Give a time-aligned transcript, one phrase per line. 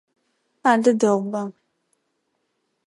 [0.71, 1.41] Адэ дэгъуба.